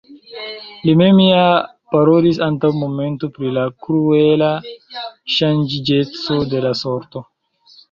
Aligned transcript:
Li 0.85 0.93
mem 1.01 1.19
ja 1.25 1.43
parolis 1.95 2.39
antaŭ 2.45 2.71
momento 2.79 3.29
pri 3.37 3.53
la 3.59 3.67
kruela 3.85 4.49
ŝanĝiĝeco 5.37 6.43
de 6.57 6.67
la 6.69 6.75
sorto! 6.83 7.27